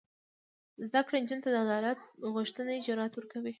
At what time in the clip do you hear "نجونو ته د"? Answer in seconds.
1.23-1.55